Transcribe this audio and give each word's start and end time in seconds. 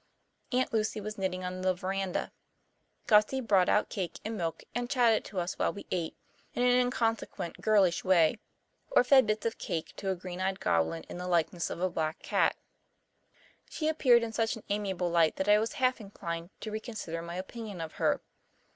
Aunt 0.51 0.73
Lucy 0.73 0.99
was 0.99 1.19
knitting 1.19 1.43
on 1.43 1.61
the 1.61 1.75
verandah. 1.75 2.31
Gussie 3.05 3.39
brought 3.39 3.69
out 3.69 3.89
cake 3.91 4.19
and 4.25 4.35
milk 4.35 4.63
and 4.73 4.89
chatted 4.89 5.23
to 5.25 5.39
us 5.39 5.59
while 5.59 5.71
we 5.71 5.85
ate, 5.91 6.17
in 6.55 6.63
an 6.63 6.71
inconsequent 6.71 7.61
girlish 7.61 8.03
way, 8.03 8.39
or 8.89 9.03
fed 9.03 9.27
bits 9.27 9.45
of 9.45 9.59
cake 9.59 9.93
to 9.97 10.09
a 10.09 10.15
green 10.15 10.41
eyed 10.41 10.59
goblin 10.59 11.03
in 11.07 11.19
the 11.19 11.27
likeness 11.27 11.69
of 11.69 11.79
a 11.81 11.87
black 11.87 12.17
cat. 12.23 12.55
She 13.69 13.87
appeared 13.87 14.23
in 14.23 14.33
such 14.33 14.55
an 14.55 14.63
amiable 14.69 15.11
light 15.11 15.35
that 15.35 15.47
I 15.47 15.59
was 15.59 15.73
half 15.73 16.01
inclined 16.01 16.49
to 16.61 16.71
reconsider 16.71 17.21
my 17.21 17.35
opinion 17.35 17.79
of 17.79 17.91
her. 18.01 18.21